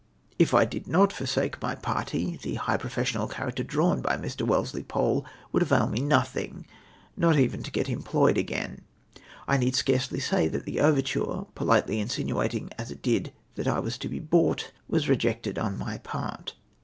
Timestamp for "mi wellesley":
4.17-4.81